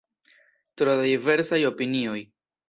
Tro 0.81 0.95
da 1.01 1.03
diversaj 1.09 1.61
opinioj. 1.71 2.17